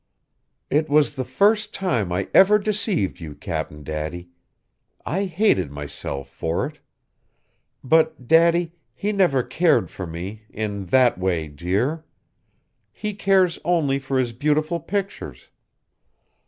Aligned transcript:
"It 0.71 0.89
was 0.89 1.13
the 1.15 1.23
first 1.23 1.75
time 1.75 2.11
I 2.11 2.27
ever 2.33 2.57
deceived 2.57 3.19
you, 3.19 3.35
Cap'n 3.35 3.83
Daddy. 3.83 4.29
I 5.05 5.25
hated 5.25 5.69
myself 5.69 6.27
for 6.27 6.65
it. 6.65 6.79
But, 7.83 8.27
Daddy, 8.27 8.71
he 8.95 9.11
never 9.11 9.43
cared 9.43 9.91
for 9.91 10.07
me 10.07 10.41
in 10.49 10.87
that 10.87 11.19
way, 11.19 11.47
dear! 11.49 12.03
He 12.91 13.13
cares 13.13 13.59
only 13.63 13.99
for 13.99 14.17
his 14.17 14.33
beautiful 14.33 14.79
pictures. 14.79 15.49